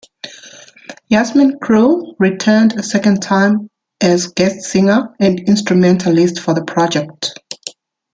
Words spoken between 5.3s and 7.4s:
instrumentalist for the project.